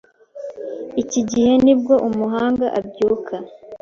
iki 1.01 1.21
gihe 1.29 1.51
ni 1.63 1.73
bwo 1.79 1.95
umuhanga 2.07 2.65
abyuka 2.79 3.35